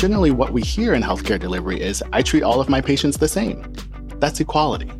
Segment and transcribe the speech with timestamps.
[0.00, 3.28] generally what we hear in healthcare delivery is I treat all of my patients the
[3.28, 3.70] same.
[4.18, 4.90] That's equality.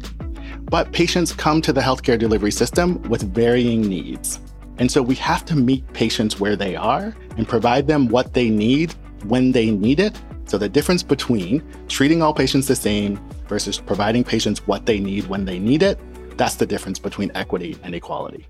[0.64, 4.40] But patients come to the healthcare delivery system with varying needs.
[4.76, 8.50] And so we have to meet patients where they are and provide them what they
[8.50, 8.92] need
[9.24, 10.20] when they need it.
[10.44, 15.28] So the difference between treating all patients the same versus providing patients what they need
[15.28, 15.98] when they need it,
[16.36, 18.46] that's the difference between equity and equality.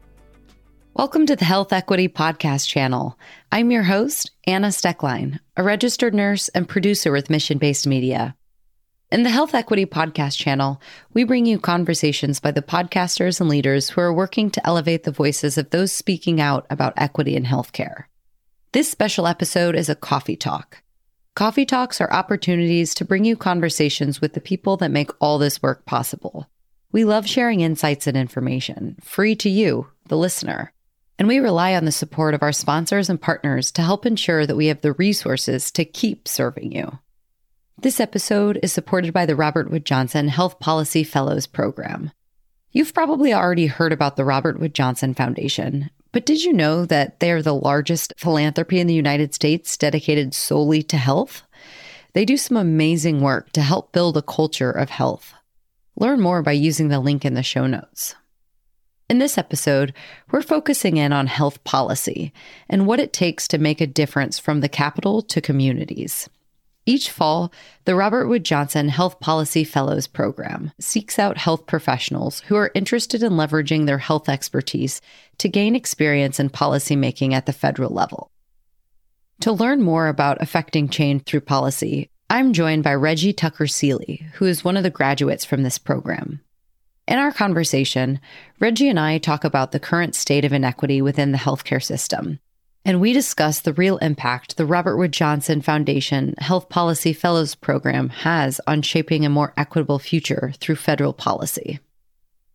[0.95, 3.17] Welcome to the Health Equity Podcast channel.
[3.53, 8.35] I'm your host, Anna Stoecklein, a registered nurse and producer with Mission Based Media.
[9.13, 10.83] In the Health Equity Podcast channel,
[11.15, 15.13] we bring you conversations by the podcasters and leaders who are working to elevate the
[15.13, 18.05] voices of those speaking out about equity in healthcare.
[18.73, 20.83] This special episode is a coffee talk.
[21.37, 25.63] Coffee talks are opportunities to bring you conversations with the people that make all this
[25.63, 26.51] work possible.
[26.91, 30.73] We love sharing insights and information, free to you, the listener
[31.21, 34.57] and we rely on the support of our sponsors and partners to help ensure that
[34.57, 36.99] we have the resources to keep serving you.
[37.77, 42.11] This episode is supported by the Robert Wood Johnson Health Policy Fellows Program.
[42.73, 47.21] You've probably already heard about the Robert Wood Johnson Foundation, but did you know that
[47.21, 51.43] they are the largest philanthropy in the United States dedicated solely to health?
[52.15, 55.35] They do some amazing work to help build a culture of health.
[55.97, 58.15] Learn more by using the link in the show notes.
[59.11, 59.93] In this episode,
[60.31, 62.33] we're focusing in on health policy
[62.69, 66.31] and what it takes to make a difference from the capital to communities.
[66.87, 67.53] Each fall,
[67.87, 73.25] the Robert Wood Johnson Health Policy Fellows Program seeks out health professionals who are interested
[73.25, 75.01] in leveraging their health expertise
[75.39, 78.31] to gain experience in policymaking at the federal level.
[79.41, 84.45] To learn more about affecting change through policy, I'm joined by Reggie Tucker Seeley, who
[84.45, 86.43] is one of the graduates from this program.
[87.11, 88.21] In our conversation,
[88.61, 92.39] Reggie and I talk about the current state of inequity within the healthcare system.
[92.85, 98.11] And we discuss the real impact the Robert Wood Johnson Foundation Health Policy Fellows Program
[98.11, 101.81] has on shaping a more equitable future through federal policy.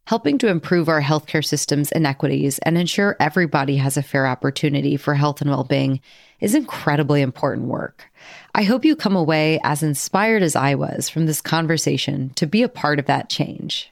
[0.08, 5.16] Helping to improve our healthcare system's inequities and ensure everybody has a fair opportunity for
[5.16, 6.00] health and well being
[6.40, 8.10] is incredibly important work.
[8.54, 12.64] I hope you come away as inspired as I was from this conversation to be
[12.64, 13.92] a part of that change.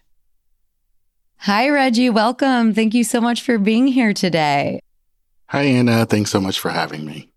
[1.44, 2.10] Hi, Reggie.
[2.10, 2.74] Welcome.
[2.74, 4.80] Thank you so much for being here today.
[5.48, 6.06] Hi, Anna.
[6.06, 7.28] Thanks so much for having me.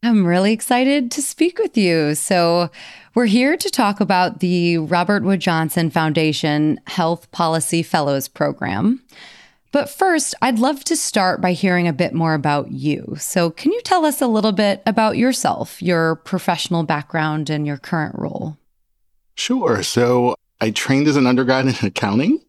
[0.00, 2.14] I'm really excited to speak with you.
[2.14, 2.70] So,
[3.16, 9.02] we're here to talk about the Robert Wood Johnson Foundation Health Policy Fellows Program.
[9.72, 13.16] But first, I'd love to start by hearing a bit more about you.
[13.18, 17.78] So, can you tell us a little bit about yourself, your professional background, and your
[17.78, 18.56] current role?
[19.34, 19.82] Sure.
[19.82, 22.40] So, I trained as an undergrad in accounting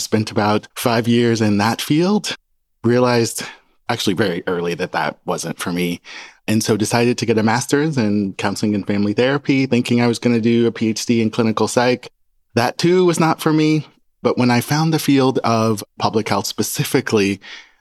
[0.00, 2.36] spent about five years in that field,
[2.84, 3.42] realized
[3.88, 6.00] actually very early that that wasn't for me.
[6.46, 10.18] And so decided to get a master's in counseling and family therapy, thinking I was
[10.18, 12.08] going to do a PhD in clinical psych.
[12.54, 13.86] That too was not for me.
[14.22, 17.40] But when I found the field of public health specifically,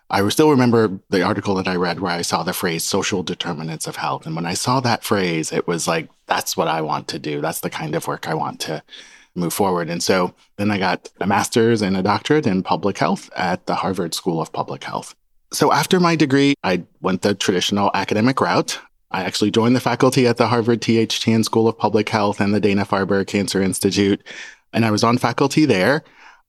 [0.09, 3.87] I still remember the article that I read where I saw the phrase social determinants
[3.87, 4.25] of health.
[4.25, 7.41] And when I saw that phrase, it was like, that's what I want to do.
[7.41, 8.83] That's the kind of work I want to
[9.37, 9.89] move forward.
[9.89, 13.75] And so then I got a master's and a doctorate in public health at the
[13.75, 15.15] Harvard School of Public Health.
[15.53, 18.79] So after my degree, I went the traditional academic route.
[19.11, 21.21] I actually joined the faculty at the Harvard T.H.
[21.21, 24.21] Chan School of Public Health and the Dana Farber Cancer Institute.
[24.73, 26.03] And I was on faculty there.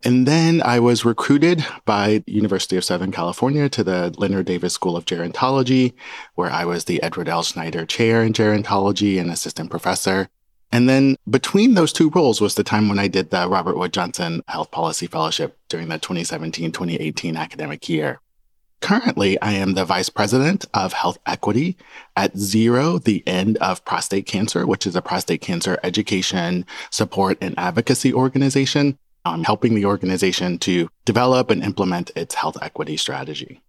[0.05, 4.97] And then I was recruited by University of Southern California to the Leonard Davis School
[4.97, 5.93] of Gerontology,
[6.37, 7.43] where I was the Edward L.
[7.43, 10.29] Schneider Chair in Gerontology and Assistant Professor.
[10.71, 13.93] And then between those two roles was the time when I did the Robert Wood
[13.93, 18.21] Johnson Health Policy Fellowship during the 2017 2018 academic year.
[18.81, 21.77] Currently, I am the Vice President of Health Equity
[22.17, 27.59] at Zero, the End of Prostate Cancer, which is a prostate cancer education, support, and
[27.59, 28.97] advocacy organization.
[29.25, 33.63] I'm helping the organization to develop and implement its health equity strategy.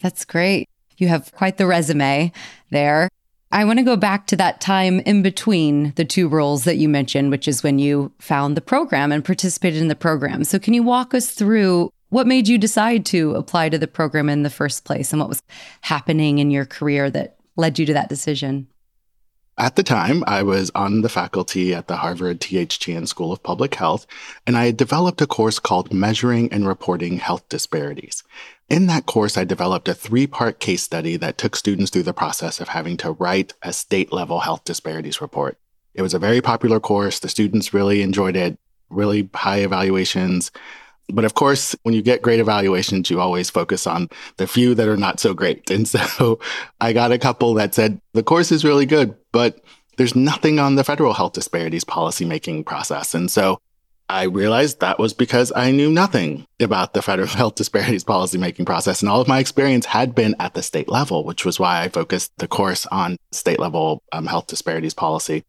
[0.00, 0.68] That's great.
[0.96, 2.32] You have quite the resume
[2.70, 3.08] there.
[3.54, 6.88] I want to go back to that time in between the two roles that you
[6.88, 10.42] mentioned, which is when you found the program and participated in the program.
[10.42, 14.28] So, can you walk us through what made you decide to apply to the program
[14.28, 15.40] in the first place and what was
[15.82, 18.66] happening in your career that led you to that decision?
[19.56, 22.80] At the time, I was on the faculty at the Harvard T.H.
[22.80, 24.04] Chan School of Public Health,
[24.48, 28.24] and I had developed a course called Measuring and Reporting Health Disparities.
[28.68, 32.14] In that course, I developed a three part case study that took students through the
[32.14, 35.58] process of having to write a state level health disparities report.
[35.94, 37.18] It was a very popular course.
[37.18, 38.58] The students really enjoyed it,
[38.90, 40.50] really high evaluations.
[41.12, 44.08] But of course, when you get great evaluations, you always focus on
[44.38, 45.70] the few that are not so great.
[45.70, 46.40] And so
[46.80, 49.60] I got a couple that said, the course is really good, but
[49.98, 53.14] there's nothing on the federal health disparities policymaking process.
[53.14, 53.58] And so
[54.08, 59.00] I realized that was because I knew nothing about the federal health disparities policymaking process.
[59.00, 61.88] And all of my experience had been at the state level, which was why I
[61.88, 65.44] focused the course on state level um, health disparities policy.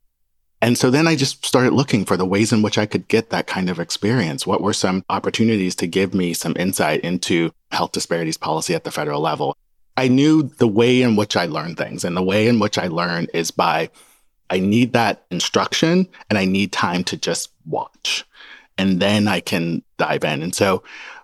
[0.61, 3.29] And so then I just started looking for the ways in which I could get
[3.29, 4.47] that kind of experience.
[4.47, 8.91] What were some opportunities to give me some insight into health disparities policy at the
[8.91, 9.57] federal level?
[9.97, 12.87] I knew the way in which I learn things, and the way in which I
[12.87, 13.89] learn is by
[14.49, 18.24] I need that instruction and I need time to just watch.
[18.77, 20.41] And then I can dive in.
[20.41, 20.83] And so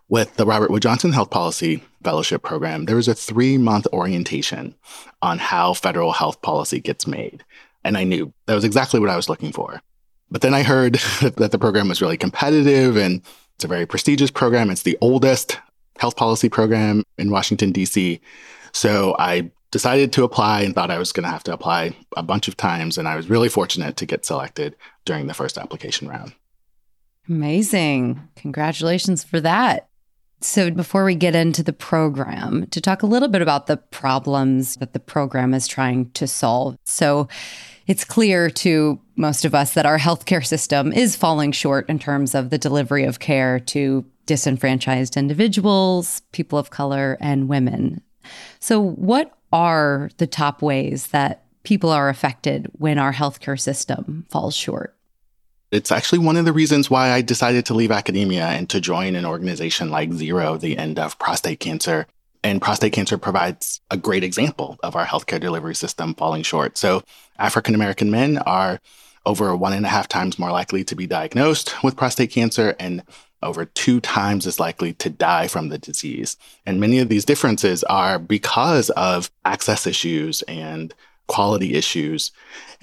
[0.09, 4.75] with the Robert Wood Johnson Health Policy Fellowship Program, there was a three month orientation
[5.21, 7.43] on how federal health policy gets made.
[7.83, 9.81] And I knew that was exactly what I was looking for.
[10.29, 13.21] But then I heard that the program was really competitive and
[13.55, 14.69] it's a very prestigious program.
[14.69, 15.59] It's the oldest
[15.97, 18.19] health policy program in Washington, D.C.
[18.71, 22.23] So I decided to apply and thought I was going to have to apply a
[22.23, 22.97] bunch of times.
[22.97, 24.75] And I was really fortunate to get selected
[25.05, 26.33] during the first application round.
[27.29, 28.27] Amazing.
[28.35, 29.87] Congratulations for that.
[30.43, 34.75] So, before we get into the program, to talk a little bit about the problems
[34.77, 36.77] that the program is trying to solve.
[36.83, 37.27] So,
[37.85, 42.33] it's clear to most of us that our healthcare system is falling short in terms
[42.33, 48.01] of the delivery of care to disenfranchised individuals, people of color, and women.
[48.59, 54.55] So, what are the top ways that people are affected when our healthcare system falls
[54.55, 54.95] short?
[55.71, 59.15] It's actually one of the reasons why I decided to leave academia and to join
[59.15, 62.07] an organization like Zero, the end of prostate cancer.
[62.43, 66.77] And prostate cancer provides a great example of our healthcare delivery system falling short.
[66.77, 67.03] So,
[67.37, 68.81] African American men are
[69.25, 73.03] over one and a half times more likely to be diagnosed with prostate cancer and
[73.41, 76.35] over two times as likely to die from the disease.
[76.65, 80.93] And many of these differences are because of access issues and
[81.31, 82.33] quality issues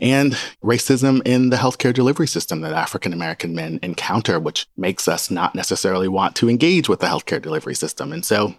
[0.01, 0.33] and
[0.65, 5.55] racism in the healthcare delivery system that African American men encounter, which makes us not
[5.55, 8.11] necessarily want to engage with the healthcare delivery system.
[8.11, 8.55] And so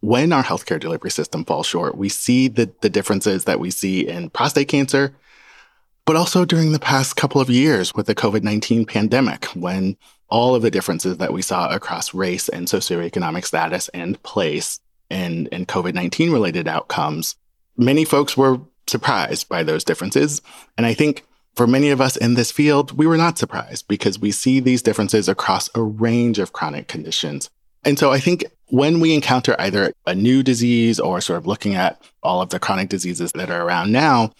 [0.00, 4.06] when our healthcare delivery system falls short, we see the, the differences that we see
[4.06, 5.14] in prostate cancer,
[6.04, 9.96] but also during the past couple of years with the COVID 19 pandemic, when
[10.28, 15.48] all of the differences that we saw across race and socioeconomic status and place and,
[15.50, 17.36] and COVID 19 related outcomes,
[17.78, 18.60] many folks were
[18.90, 20.42] surprised by those differences.
[20.76, 24.18] And I think for many of us in this field, we were not surprised because
[24.18, 27.50] we see these differences across a range of chronic conditions.
[27.84, 31.74] And so I think when we encounter either a new disease or sort of looking
[31.74, 34.32] at all of the chronic diseases that are around now,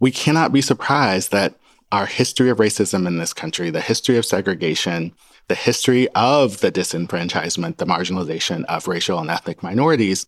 [0.00, 1.54] we cannot be surprised that
[1.92, 5.12] our history of racism in this country, the history of segregation,
[5.48, 10.26] the history of the disenfranchisement, the marginalization of racial and ethnic minorities,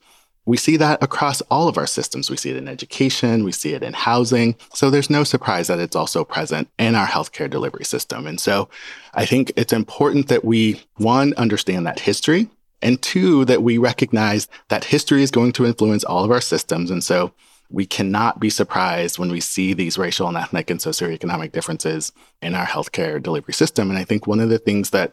[0.48, 2.30] we see that across all of our systems.
[2.30, 4.56] We see it in education, we see it in housing.
[4.72, 8.26] So there's no surprise that it's also present in our healthcare delivery system.
[8.26, 8.70] And so
[9.12, 12.48] I think it's important that we, one, understand that history,
[12.80, 16.90] and two, that we recognize that history is going to influence all of our systems.
[16.90, 17.34] And so
[17.68, 22.10] we cannot be surprised when we see these racial and ethnic and socioeconomic differences
[22.40, 23.90] in our healthcare delivery system.
[23.90, 25.12] And I think one of the things that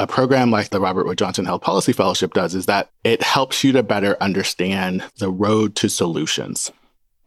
[0.00, 3.62] a program like the Robert Wood Johnson Health Policy Fellowship does is that it helps
[3.62, 6.72] you to better understand the road to solutions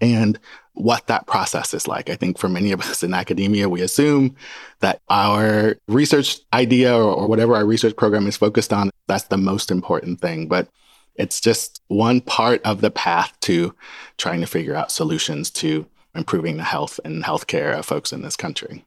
[0.01, 0.39] and
[0.73, 2.09] what that process is like.
[2.09, 4.35] I think for many of us in academia, we assume
[4.79, 9.69] that our research idea or, whatever our research program is focused on, that's the most
[9.69, 10.47] important thing.
[10.47, 10.67] But
[11.13, 13.75] it's just one part of the path to
[14.17, 18.35] trying to figure out solutions to improving the health and healthcare of folks in this
[18.35, 18.83] country.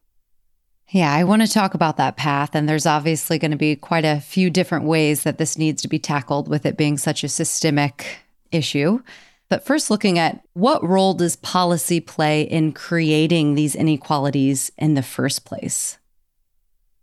[0.91, 2.55] Yeah, I want to talk about that path.
[2.55, 5.89] And there's obviously going to be quite a few different ways that this needs to
[5.89, 8.19] be tackled with it being such a systemic
[8.53, 9.03] issue.
[9.49, 15.03] But first, looking at what role does policy play in creating these inequalities in the
[15.03, 15.99] first place?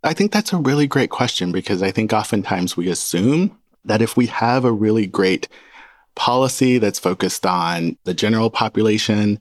[0.02, 4.16] I think that's a really great question because I think oftentimes we assume that if
[4.16, 5.48] we have a really great
[6.14, 9.40] policy that's focused on the general population,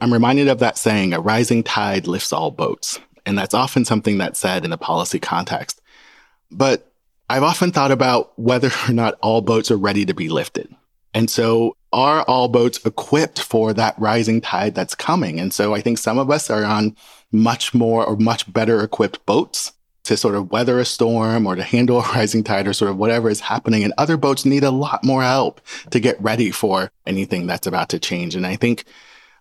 [0.00, 2.98] I'm reminded of that saying, a rising tide lifts all boats.
[3.26, 5.80] And that's often something that's said in a policy context.
[6.50, 6.90] But
[7.28, 10.74] I've often thought about whether or not all boats are ready to be lifted.
[11.14, 15.40] And so are all boats equipped for that rising tide that's coming?
[15.40, 16.96] And so I think some of us are on
[17.32, 19.72] much more or much better equipped boats
[20.04, 22.96] to sort of weather a storm or to handle a rising tide or sort of
[22.96, 23.84] whatever is happening.
[23.84, 25.60] And other boats need a lot more help
[25.90, 28.34] to get ready for anything that's about to change.
[28.34, 28.84] And I think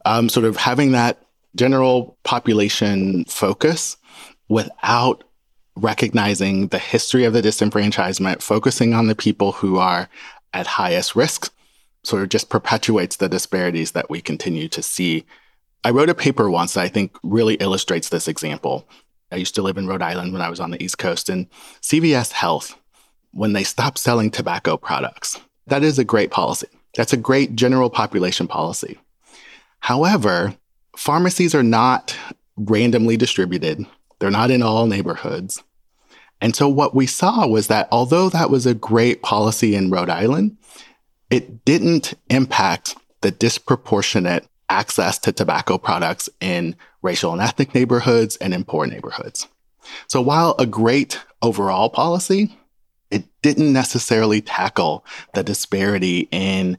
[0.06, 1.24] um, sort of having that
[1.56, 3.98] general population focus
[4.48, 5.24] without
[5.76, 10.10] recognizing the history of the disenfranchisement, focusing on the people who are
[10.54, 11.54] at highest risk,
[12.04, 15.26] sort of just perpetuates the disparities that we continue to see
[15.84, 18.88] I wrote a paper once that I think really illustrates this example.
[19.32, 21.48] I used to live in Rhode Island when I was on the East Coast, and
[21.82, 22.78] CVS Health,
[23.32, 26.68] when they stopped selling tobacco products, that is a great policy.
[26.96, 28.98] That's a great general population policy.
[29.80, 30.56] However,
[31.00, 32.14] pharmacies are not
[32.58, 33.86] randomly distributed,
[34.20, 35.64] they're not in all neighborhoods.
[36.42, 40.10] And so what we saw was that although that was a great policy in Rhode
[40.10, 40.58] Island,
[41.30, 48.54] it didn't impact the disproportionate access to tobacco products in racial and ethnic neighborhoods and
[48.54, 49.48] in poor neighborhoods.
[50.08, 52.58] So while a great overall policy,
[53.10, 56.78] it didn't necessarily tackle the disparity in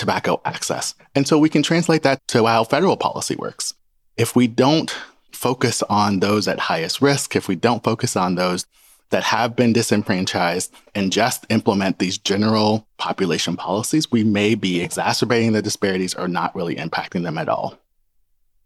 [0.00, 0.94] tobacco access.
[1.14, 3.74] And so we can translate that to how federal policy works.
[4.16, 4.90] If we don't
[5.30, 8.66] focus on those at highest risk, if we don't focus on those
[9.10, 15.52] that have been disenfranchised and just implement these general population policies, we may be exacerbating
[15.52, 17.78] the disparities or not really impacting them at all.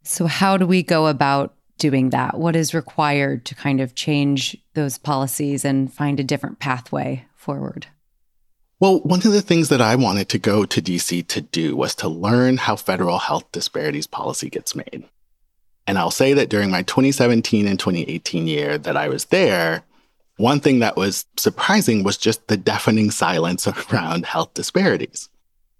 [0.02, 2.38] So, how do we go about doing that?
[2.38, 7.86] What is required to kind of change those policies and find a different pathway forward?
[8.80, 11.94] Well, one of the things that I wanted to go to DC to do was
[11.96, 15.04] to learn how federal health disparities policy gets made.
[15.86, 19.84] And I'll say that during my 2017 and 2018 year that I was there,
[20.36, 25.28] one thing that was surprising was just the deafening silence around health disparities.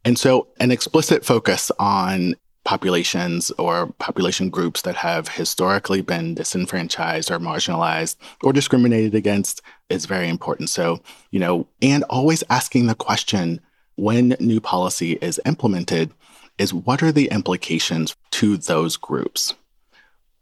[0.05, 7.31] And so an explicit focus on populations or population groups that have historically been disenfranchised
[7.31, 10.71] or marginalized or discriminated against is very important.
[10.71, 13.61] So, you know, and always asking the question
[13.97, 16.11] when new policy is implemented
[16.59, 19.55] is what are the implications to those groups?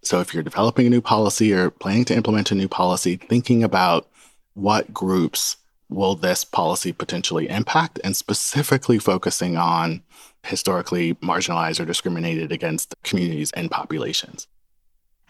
[0.02, 3.62] So if you're developing a new policy or planning to implement a new policy, thinking
[3.62, 4.08] about
[4.54, 5.56] what groups
[5.88, 10.02] will this policy potentially impact and specifically focusing on
[10.44, 14.48] historically marginalized or discriminated against communities and populations.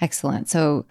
[0.00, 0.49] Excellent.
[0.49, 0.87] So,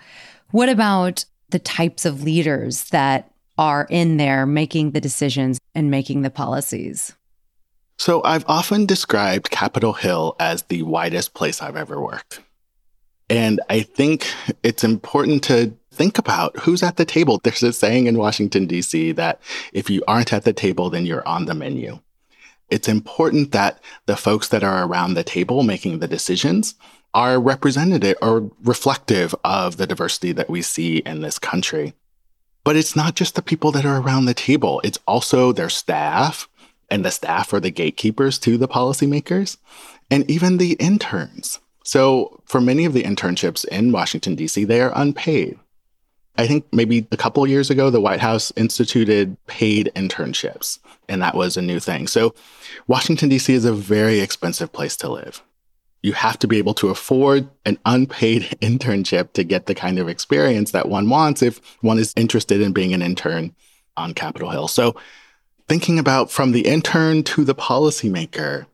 [0.52, 6.22] what about the types of leaders that are in there making the decisions and making
[6.22, 7.14] the policies?
[7.98, 12.42] So, I've often described Capitol Hill as the widest place I've ever worked.
[13.30, 14.28] And I think
[14.62, 17.40] it's important to think about who's at the table.
[17.44, 19.14] There's a saying in Washington, D.C.
[19.14, 19.40] that
[19.72, 22.00] if you aren't at the table, then you're on the menu.
[22.72, 26.76] It's important that the folks that are around the table making the decisions
[27.14, 31.94] are representative or reflective of the diversity that we see in this country.
[32.64, 36.48] But it's not just the people that are around the table, it's also their staff,
[36.90, 39.58] and the staff are the gatekeepers to the policymakers,
[40.10, 41.60] and even the interns.
[41.84, 45.58] So, for many of the internships in Washington, D.C., they are unpaid.
[46.38, 51.36] I think maybe a couple years ago, the White House instituted paid internships, and that
[51.36, 52.08] was a new thing.
[52.08, 52.34] So,
[52.88, 53.54] Washington, D.C.
[53.54, 55.44] is a very expensive place to live.
[56.02, 60.10] You have to be able to afford an unpaid internship to get the kind of
[60.10, 63.56] experience that one wants if one is interested in being an intern
[63.98, 64.68] on Capitol Hill.
[64.68, 64.96] So,
[65.68, 68.66] thinking about from the intern to the policymaker,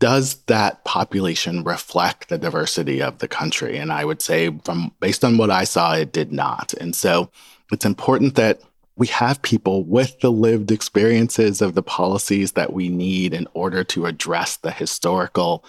[0.00, 3.76] does that population reflect the diversity of the country?
[3.76, 6.72] And I would say, from based on what I saw, it did not.
[6.74, 7.30] And so
[7.70, 8.62] it's important that
[8.96, 13.82] we have people with the lived experiences of the policies that we need in order
[13.84, 15.64] to address the historical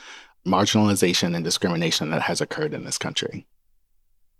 [0.46, 3.46] marginalization and discrimination that has occurred in this country.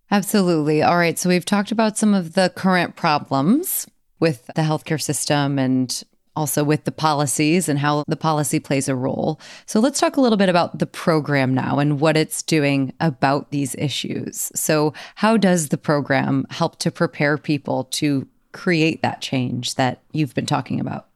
[0.10, 0.82] Absolutely.
[0.82, 1.18] All right.
[1.18, 3.88] So we've talked about some of the current problems
[4.20, 6.04] with the healthcare system and
[6.36, 9.40] also with the policies and how the policy plays a role.
[9.66, 13.52] So let's talk a little bit about the program now and what it's doing about
[13.52, 14.52] these issues.
[14.56, 20.36] So, how does the program help to prepare people to create that change that you've
[20.36, 21.08] been talking about?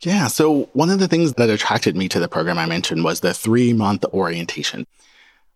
[0.00, 0.28] Yeah.
[0.28, 3.34] So, one of the things that attracted me to the program I mentioned was the
[3.34, 4.86] three month orientation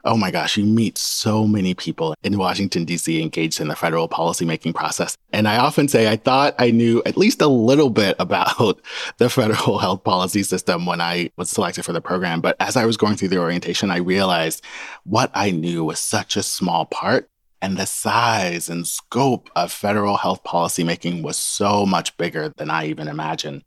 [0.04, 3.20] oh my gosh, you meet so many people in Washington, D.C.
[3.20, 5.16] engaged in the federal policymaking process.
[5.32, 8.80] And I often say I thought I knew at least a little bit about
[9.18, 12.40] the federal health policy system when I was selected for the program.
[12.40, 14.62] But as I was going through the orientation, I realized
[15.04, 17.28] what I knew was such a small part.
[17.64, 22.88] And the size and scope of federal health policymaking was so much bigger than I
[22.88, 23.62] even imagined.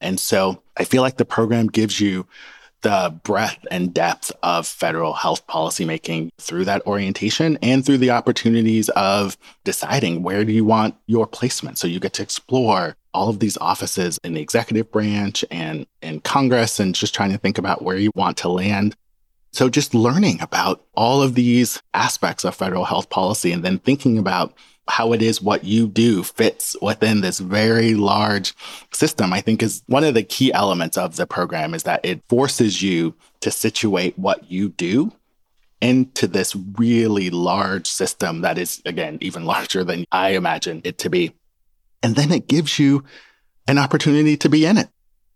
[0.00, 2.28] And so I feel like the program gives you
[2.82, 8.88] the breadth and depth of federal health policymaking through that orientation and through the opportunities
[8.90, 11.76] of deciding where do you want your placement.
[11.76, 16.20] So you get to explore all of these offices in the executive branch and in
[16.20, 18.94] Congress and just trying to think about where you want to land.
[19.52, 24.18] So just learning about all of these aspects of federal health policy and then thinking
[24.18, 24.54] about
[24.88, 28.54] how it is what you do fits within this very large
[28.92, 32.22] system, I think is one of the key elements of the program is that it
[32.28, 35.12] forces you to situate what you do
[35.80, 41.10] into this really large system that is, again, even larger than I imagine it to
[41.10, 41.34] be.
[42.02, 43.04] And then it gives you
[43.66, 44.88] an opportunity to be in it.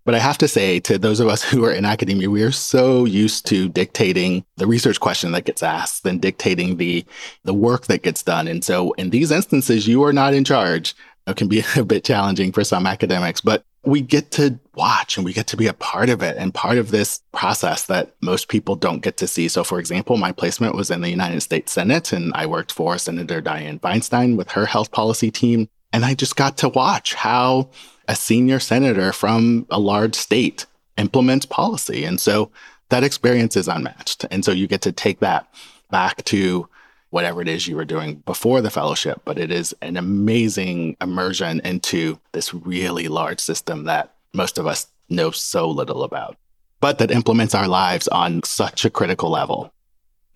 [0.05, 2.53] But I have to say to those of us who are in academia, we are
[2.53, 7.05] so used to dictating the research question that gets asked and dictating the,
[7.45, 8.47] the work that gets done.
[8.47, 10.95] And so in these instances, you are not in charge.
[11.27, 15.25] It can be a bit challenging for some academics, but we get to watch and
[15.25, 18.49] we get to be a part of it and part of this process that most
[18.49, 19.49] people don't get to see.
[19.49, 22.97] So, for example, my placement was in the United States Senate and I worked for
[22.99, 25.69] Senator Dianne Feinstein with her health policy team.
[25.93, 27.71] And I just got to watch how
[28.09, 32.05] a senior senator from a large state implements policy.
[32.05, 32.51] And so
[32.89, 34.25] that experience is unmatched.
[34.31, 35.49] And so you get to take that
[35.91, 36.69] back to
[37.11, 41.61] whatever it is you were doing before the fellowship, but it is an amazing immersion
[41.61, 46.37] into this really large system that most of us know so little about,
[46.81, 49.73] but that implements our lives on such a critical level.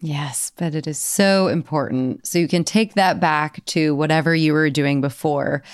[0.00, 2.24] Yes, but it is so important.
[2.24, 5.64] So you can take that back to whatever you were doing before,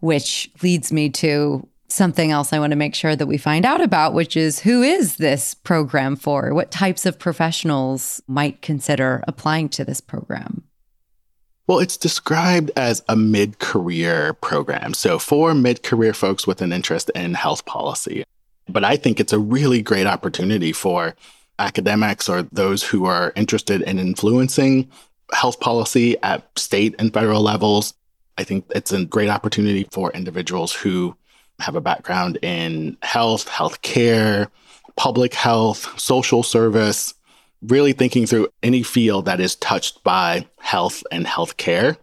[0.00, 3.80] which leads me to something else I want to make sure that we find out
[3.80, 6.54] about, which is who is this program for?
[6.54, 10.64] What types of professionals might consider applying to this program?
[11.66, 14.94] Well, it's described as a mid career program.
[14.94, 18.24] So, for mid career folks with an interest in health policy.
[18.70, 21.14] But I think it's a really great opportunity for
[21.58, 24.88] academics or those who are interested in influencing
[25.32, 27.94] health policy at state and federal levels.
[28.38, 31.16] I think it's a great opportunity for individuals who
[31.58, 34.48] have a background in health, healthcare,
[34.96, 37.14] public health, social service,
[37.62, 41.96] really thinking through any field that is touched by health and healthcare.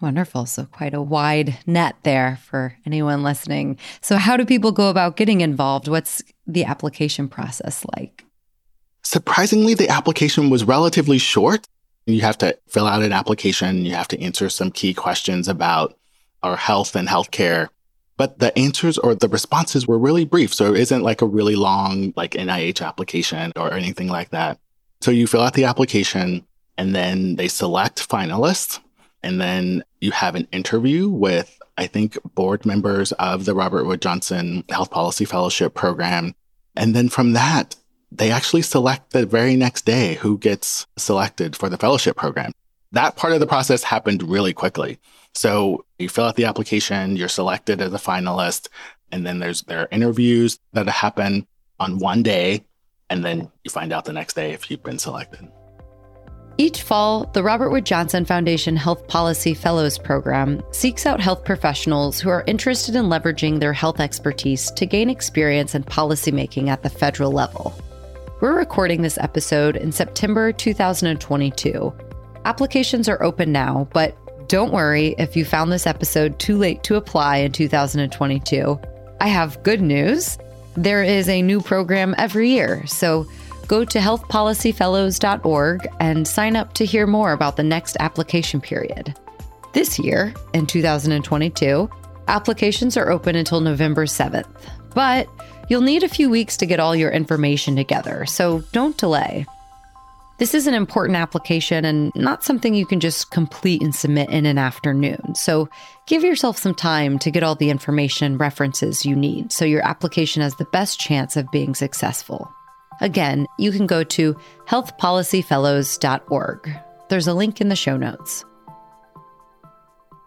[0.00, 0.46] Wonderful.
[0.46, 3.78] So, quite a wide net there for anyone listening.
[4.00, 5.88] So, how do people go about getting involved?
[5.88, 8.24] What's the application process like?
[9.02, 11.66] Surprisingly, the application was relatively short.
[12.08, 15.96] You have to fill out an application, you have to answer some key questions about
[16.42, 17.68] our health and healthcare
[18.18, 20.52] but the answers or the responses were really brief.
[20.52, 24.58] So it isn't like a really long, like NIH application or anything like that.
[25.00, 26.44] So you fill out the application
[26.76, 28.80] and then they select finalists.
[29.22, 34.02] And then you have an interview with, I think, board members of the Robert Wood
[34.02, 36.34] Johnson Health Policy Fellowship Program.
[36.74, 37.76] And then from that,
[38.10, 42.52] they actually select the very next day who gets selected for the fellowship program.
[42.92, 44.98] That part of the process happened really quickly.
[45.34, 48.68] So you fill out the application, you're selected as a finalist,
[49.12, 51.46] and then there's there are interviews that happen
[51.78, 52.64] on one day,
[53.10, 55.46] and then you find out the next day if you've been selected.
[56.60, 62.18] Each fall, the Robert Wood Johnson Foundation Health Policy Fellows Program seeks out health professionals
[62.18, 66.90] who are interested in leveraging their health expertise to gain experience in policymaking at the
[66.90, 67.72] federal level.
[68.40, 71.92] We're recording this episode in September 2022.
[72.44, 74.16] Applications are open now, but
[74.48, 78.80] don't worry if you found this episode too late to apply in 2022.
[79.20, 80.38] I have good news.
[80.76, 82.86] There is a new program every year.
[82.86, 83.26] So
[83.66, 89.16] go to healthpolicyfellows.org and sign up to hear more about the next application period.
[89.72, 91.90] This year, in 2022,
[92.28, 94.46] applications are open until November 7th,
[94.94, 95.28] but
[95.68, 99.46] you'll need a few weeks to get all your information together, so don't delay.
[100.38, 104.46] This is an important application and not something you can just complete and submit in
[104.46, 105.34] an afternoon.
[105.34, 105.68] So
[106.06, 109.84] give yourself some time to get all the information and references you need so your
[109.84, 112.48] application has the best chance of being successful.
[113.00, 114.36] Again, you can go to
[114.68, 116.70] healthpolicyfellows.org.
[117.08, 118.44] There's a link in the show notes.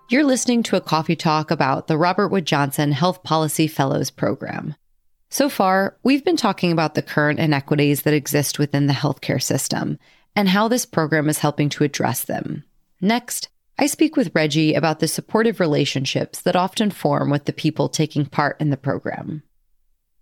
[0.09, 4.75] You're listening to a coffee talk about the Robert Wood Johnson Health Policy Fellows Program.
[5.33, 9.97] So far, we've been talking about the current inequities that exist within the healthcare system
[10.35, 12.65] and how this program is helping to address them.
[12.99, 13.47] Next,
[13.79, 18.25] I speak with Reggie about the supportive relationships that often form with the people taking
[18.25, 19.43] part in the program.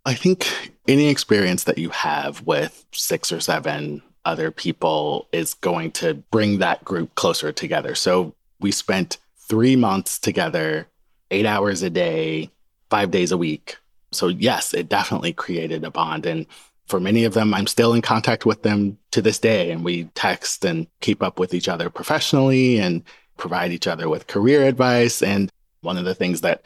[0.05, 0.47] I think
[0.87, 6.59] any experience that you have with six or seven other people is going to bring
[6.59, 7.95] that group closer together.
[7.95, 10.85] So we spent three months together,
[11.31, 12.51] eight hours a day,
[12.91, 13.77] five days a week,
[14.11, 16.25] so, yes, it definitely created a bond.
[16.25, 16.45] And
[16.87, 19.71] for many of them, I'm still in contact with them to this day.
[19.71, 23.03] And we text and keep up with each other professionally and
[23.37, 25.21] provide each other with career advice.
[25.21, 26.63] And one of the things that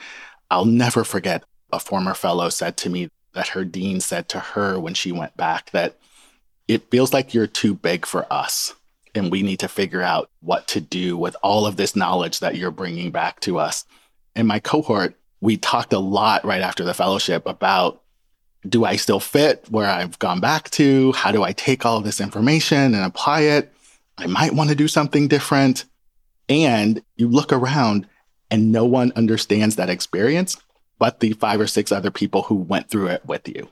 [0.49, 4.79] I'll never forget, a former fellow said to me that her dean said to her
[4.79, 5.97] when she went back that
[6.67, 8.73] it feels like you're too big for us.
[9.15, 12.55] And we need to figure out what to do with all of this knowledge that
[12.55, 13.85] you're bringing back to us.
[14.35, 18.01] In my cohort, we talked a lot right after the fellowship about
[18.67, 21.11] do I still fit where I've gone back to?
[21.11, 23.73] How do I take all this information and apply it?
[24.17, 25.83] I might want to do something different.
[26.47, 28.07] And you look around
[28.49, 30.57] and no one understands that experience
[31.03, 33.67] but the five or six other people who went through it with you.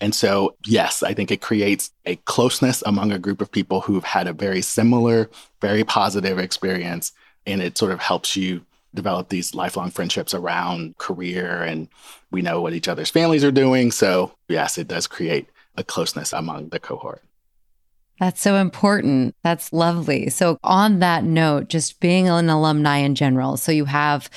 [0.00, 4.02] And so, yes, I think it creates a closeness among a group of people who've
[4.02, 5.30] had a very similar,
[5.60, 7.12] very positive experience.
[7.46, 11.88] And it sort of helps you develop these lifelong friendships around career and
[12.30, 13.90] we know what each other's families are doing.
[13.90, 17.22] So, yes, it does create a closeness among the cohort.
[18.18, 19.34] That's so important.
[19.42, 20.30] That's lovely.
[20.30, 24.30] So, on that note, just being an alumni in general, so you have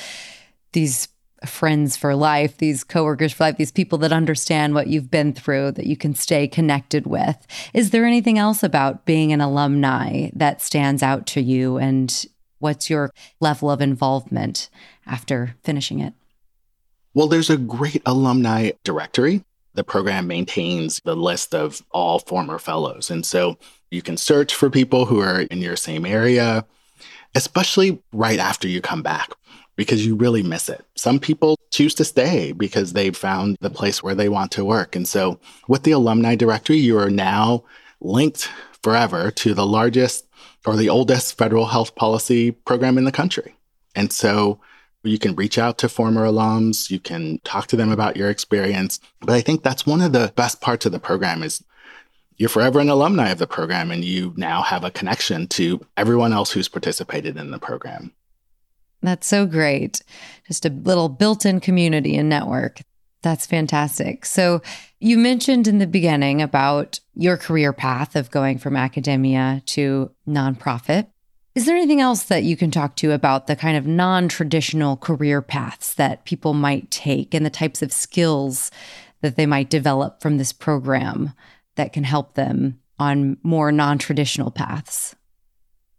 [0.71, 1.07] these
[1.45, 5.71] friends for life, these coworkers for life, these people that understand what you've been through
[5.73, 7.37] that you can stay connected with.
[7.73, 11.77] Is there anything else about being an alumni that stands out to you?
[11.77, 12.25] And
[12.59, 14.69] what's your level of involvement
[15.05, 16.13] after finishing it?
[17.13, 19.43] Well, there's a great alumni directory.
[19.73, 23.09] The program maintains the list of all former fellows.
[23.09, 23.57] And so
[23.91, 26.65] you can search for people who are in your same area,
[27.33, 29.31] especially right after you come back
[29.75, 30.85] because you really miss it.
[30.95, 34.95] Some people choose to stay because they've found the place where they want to work.
[34.95, 37.63] And so with the alumni directory, you are now
[38.01, 38.49] linked
[38.81, 40.27] forever to the largest
[40.65, 43.56] or the oldest federal health policy program in the country.
[43.95, 44.60] And so
[45.04, 48.99] you can reach out to former alums, you can talk to them about your experience.
[49.21, 51.63] But I think that's one of the best parts of the program is
[52.38, 56.34] you're forever an alumni of the program and you now have a connection to everyone
[56.34, 58.12] else who's participated in the program.
[59.01, 60.01] That's so great.
[60.47, 62.82] Just a little built in community and network.
[63.25, 64.23] That's fantastic.
[64.23, 64.61] So,
[64.99, 71.07] you mentioned in the beginning about your career path of going from academia to nonprofit.
[71.55, 74.95] Is there anything else that you can talk to about the kind of non traditional
[74.95, 78.69] career paths that people might take and the types of skills
[79.21, 81.33] that they might develop from this program
[81.77, 85.15] that can help them on more non traditional paths?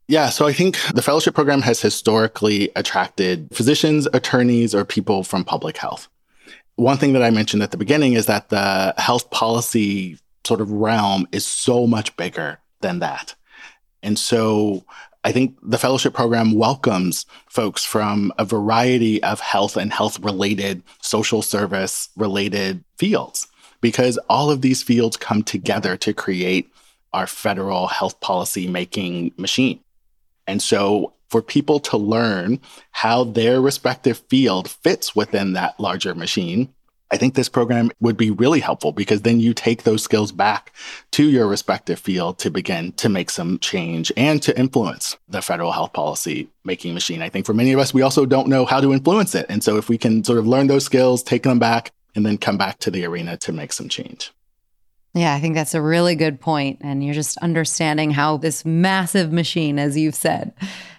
[0.06, 5.42] Yeah, so I think the fellowship program has historically attracted physicians, attorneys, or people from
[5.42, 6.08] public health.
[6.76, 10.70] One thing that I mentioned at the beginning is that the health policy sort of
[10.70, 13.34] realm is so much bigger than that.
[14.02, 14.84] And so
[15.24, 20.82] I think the fellowship program welcomes folks from a variety of health and health related,
[21.02, 23.48] social service related fields
[23.80, 26.70] because all of these fields come together to create
[27.12, 29.80] our federal health policy making machine.
[30.46, 32.60] And so for people to learn
[32.92, 36.72] how their respective field fits within that larger machine,
[37.10, 40.72] I think this program would be really helpful because then you take those skills back
[41.12, 45.70] to your respective field to begin to make some change and to influence the federal
[45.70, 47.22] health policy making machine.
[47.22, 49.46] I think for many of us, we also don't know how to influence it.
[49.48, 52.38] And so if we can sort of learn those skills, take them back, and then
[52.38, 54.32] come back to the arena to make some change.
[55.14, 56.78] Yeah, I think that's a really good point.
[56.82, 60.52] And you're just understanding how this massive machine, as you've said,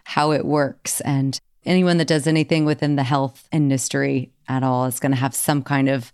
[0.08, 1.02] how it works.
[1.02, 5.36] And anyone that does anything within the health industry at all is going to have
[5.36, 6.14] some kind of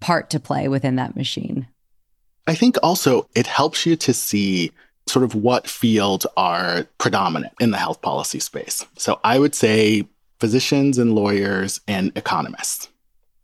[0.00, 1.68] part to play within that machine.
[2.46, 4.72] I think also it helps you to see
[5.06, 8.86] sort of what fields are predominant in the health policy space.
[8.96, 10.08] So I would say
[10.40, 12.88] physicians and lawyers and economists.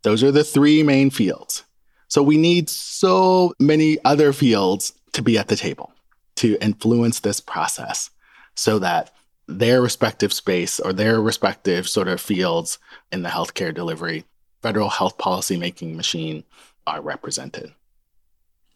[0.00, 1.62] Those are the three main fields.
[2.08, 5.92] So we need so many other fields to be at the table
[6.36, 8.08] to influence this process
[8.54, 9.12] so that
[9.58, 12.78] their respective space or their respective sort of fields
[13.10, 14.24] in the healthcare delivery,
[14.62, 16.44] federal health policy making machine
[16.86, 17.72] are represented.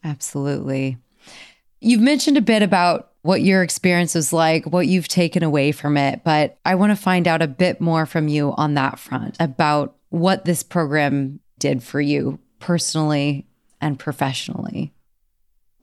[0.03, 0.97] Absolutely.
[1.81, 5.97] You've mentioned a bit about what your experience was like, what you've taken away from
[5.97, 9.35] it, but I want to find out a bit more from you on that front
[9.39, 13.47] about what this program did for you personally
[13.81, 14.93] and professionally?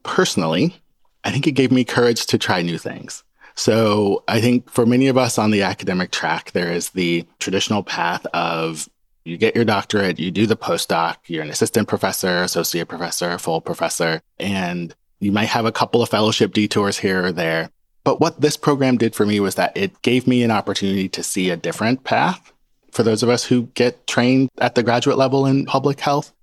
[0.03, 0.81] Personally,
[1.23, 3.23] I think it gave me courage to try new things.
[3.55, 7.83] So I think for many of us on the academic track, there is the traditional
[7.83, 8.89] path of
[9.25, 13.61] you get your doctorate, you do the postdoc, you're an assistant professor, associate professor, full
[13.61, 17.69] professor, and you might have a couple of fellowship detours here or there.
[18.03, 21.23] But what this program did for me was that it gave me an opportunity to
[21.23, 22.51] see a different path
[22.91, 26.33] for those of us who get trained at the graduate level in public health.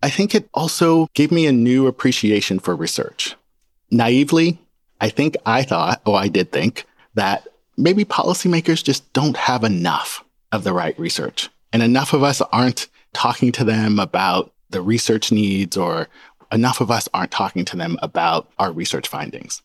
[0.00, 3.34] I think it also gave me a new appreciation for research.
[3.90, 4.58] Naively,
[5.00, 6.84] I think I thought, oh, I did think
[7.14, 11.48] that maybe policymakers just don't have enough of the right research.
[11.72, 16.08] And enough of us aren't talking to them about the research needs, or
[16.52, 19.62] enough of us aren't talking to them about our research findings.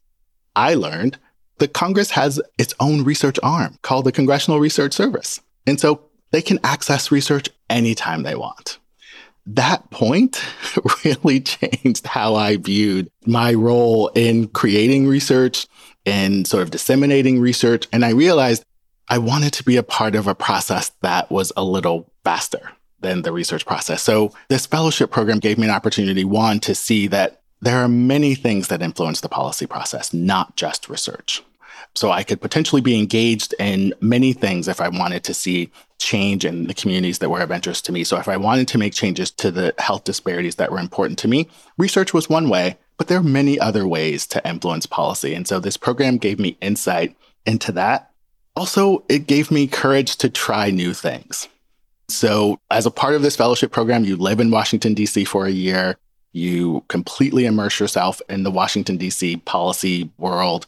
[0.55, 1.17] I learned
[1.59, 5.39] that Congress has its own research arm called the Congressional Research Service.
[5.65, 8.79] And so they can access research anytime they want
[9.45, 10.43] that point
[11.05, 15.67] really changed how I viewed my role in creating research
[16.05, 17.87] and sort of disseminating research.
[17.91, 18.63] And I realized
[19.09, 23.21] I wanted to be a part of a process that was a little faster than
[23.21, 24.01] the research process.
[24.01, 28.35] So this fellowship program gave me an opportunity, one, to see that there are many
[28.35, 31.43] things that influence the policy process, not just research.
[31.95, 35.71] So I could potentially be engaged in many things if I wanted to see
[36.03, 38.03] change in the communities that were of interest to me.
[38.03, 41.27] So if I wanted to make changes to the health disparities that were important to
[41.27, 45.33] me, research was one way, but there are many other ways to influence policy.
[45.33, 48.11] And so this program gave me insight into that.
[48.55, 51.47] Also, it gave me courage to try new things.
[52.09, 55.25] So as a part of this fellowship program, you live in Washington, D.C.
[55.25, 55.97] for a year.
[56.33, 59.37] You completely immerse yourself in the Washington, D.C.
[59.37, 60.67] policy world.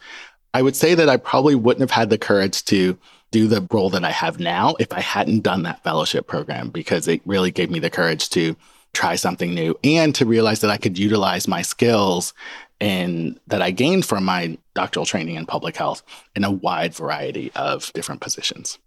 [0.53, 2.97] I would say that I probably wouldn't have had the courage to
[3.35, 7.05] do the role that I have now if I hadn't done that fellowship program because
[7.05, 8.55] it really gave me the courage to
[8.93, 12.33] try something new and to realize that I could utilize my skills
[12.79, 16.01] and that I gained from my doctoral training in public health
[16.33, 18.79] in a wide variety of different positions.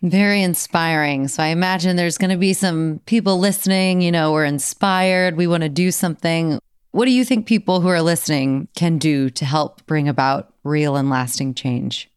[0.00, 1.28] Very inspiring.
[1.28, 5.46] So I imagine there's going to be some people listening, you know, we're inspired, we
[5.46, 6.58] want to do something.
[6.92, 10.96] What do you think people who are listening can do to help bring about real
[10.96, 12.10] and lasting change?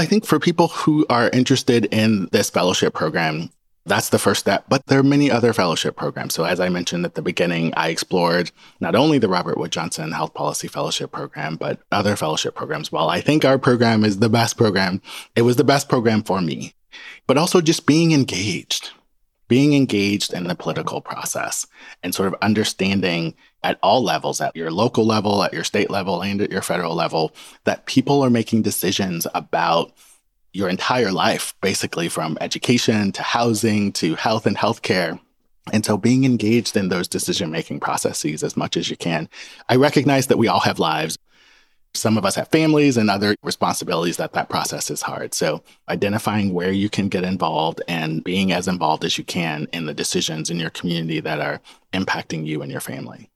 [0.00, 3.50] I think for people who are interested in this fellowship program,
[3.84, 4.64] that's the first step.
[4.66, 6.32] But there are many other fellowship programs.
[6.32, 10.12] So, as I mentioned at the beginning, I explored not only the Robert Wood Johnson
[10.12, 12.90] Health Policy Fellowship Program, but other fellowship programs.
[12.90, 15.02] While I think our program is the best program,
[15.36, 16.72] it was the best program for me.
[17.26, 18.92] But also just being engaged,
[19.48, 21.66] being engaged in the political process
[22.02, 26.22] and sort of understanding at all levels, at your local level, at your state level,
[26.22, 27.32] and at your federal level,
[27.64, 29.92] that people are making decisions about
[30.52, 35.20] your entire life, basically from education to housing to health and healthcare.
[35.72, 39.28] And so being engaged in those decision making processes as much as you can.
[39.68, 41.18] I recognize that we all have lives.
[41.94, 45.34] Some of us have families and other responsibilities that that process is hard.
[45.34, 49.86] So identifying where you can get involved and being as involved as you can in
[49.86, 51.60] the decisions in your community that are
[51.92, 53.28] impacting you and your family.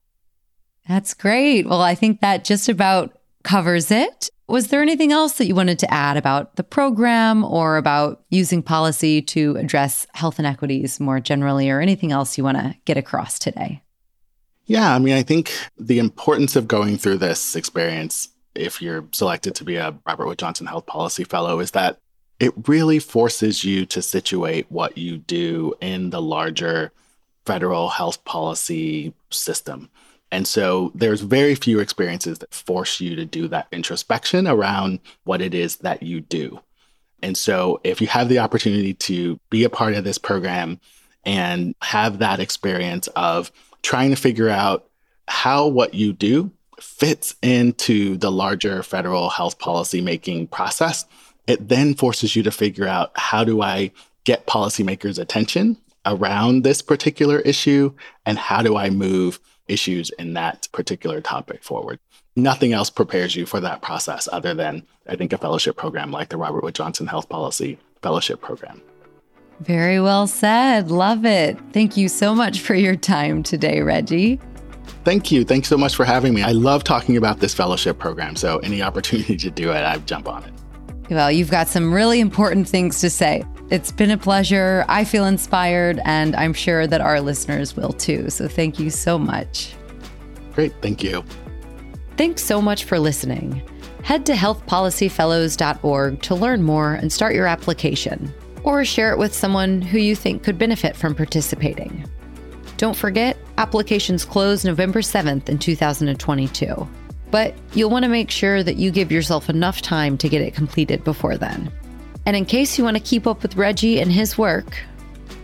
[0.87, 1.67] That's great.
[1.67, 4.29] Well, I think that just about covers it.
[4.47, 8.61] Was there anything else that you wanted to add about the program or about using
[8.61, 13.39] policy to address health inequities more generally, or anything else you want to get across
[13.39, 13.81] today?
[14.67, 19.55] Yeah, I mean, I think the importance of going through this experience, if you're selected
[19.55, 21.97] to be a Robert Wood Johnson Health Policy Fellow, is that
[22.39, 26.91] it really forces you to situate what you do in the larger
[27.45, 29.89] federal health policy system.
[30.35, 35.41] And so there's very few experiences that force you to do that introspection around what
[35.41, 36.59] it is that you do.
[37.23, 40.81] And so if you have the opportunity to be a part of this program
[41.23, 43.49] and have that experience of
[43.81, 44.89] trying to figure out
[45.29, 51.05] how what you do fits into the larger federal health policy making process,
[51.47, 53.89] it then forces you to figure out how do I
[54.25, 57.93] get policymakers' attention around this particular issue
[58.25, 61.99] and how do I move issues in that particular topic forward.
[62.35, 66.29] Nothing else prepares you for that process other than, I think, a fellowship program like
[66.29, 68.81] the Robert Wood Johnson Health Policy Fellowship Program.
[69.61, 70.91] Very well said.
[70.91, 71.57] Love it.
[71.71, 74.39] Thank you so much for your time today, Reggie.
[75.05, 75.45] Thank you.
[75.45, 76.43] Thanks so much for having me.
[76.43, 78.35] I love talking about this fellowship program.
[78.35, 80.54] So, any opportunity to do it, I'd jump on it.
[81.09, 83.43] Well, you've got some really important things to say.
[83.69, 84.85] It's been a pleasure.
[84.87, 88.29] I feel inspired, and I'm sure that our listeners will too.
[88.29, 89.75] So thank you so much.
[90.53, 90.73] Great.
[90.81, 91.23] Thank you.
[92.17, 93.61] Thanks so much for listening.
[94.03, 99.81] Head to healthpolicyfellows.org to learn more and start your application, or share it with someone
[99.81, 102.05] who you think could benefit from participating.
[102.77, 106.87] Don't forget, applications close November 7th in 2022.
[107.35, 110.53] But you'll want to make sure that you give yourself enough time to get it
[110.53, 111.69] completed before then.
[112.25, 114.77] And in case you want to keep up with Reggie and his work,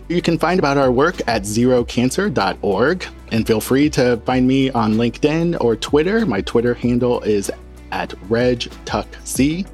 [0.08, 3.06] you can find about our work at zerocancer.org.
[3.30, 6.24] And feel free to find me on LinkedIn or Twitter.
[6.24, 7.52] My Twitter handle is
[7.90, 9.68] at RegTuckC.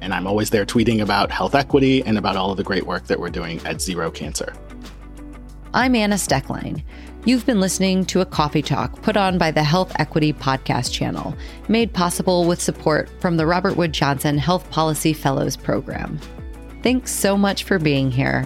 [0.00, 3.08] And I'm always there tweeting about health equity and about all of the great work
[3.08, 4.54] that we're doing at Zero Cancer.
[5.72, 6.84] I'm Anna Stoecklein.
[7.26, 11.34] You've been listening to a coffee talk put on by the Health Equity Podcast channel,
[11.68, 16.20] made possible with support from the Robert Wood Johnson Health Policy Fellows Program.
[16.82, 18.44] Thanks so much for being here.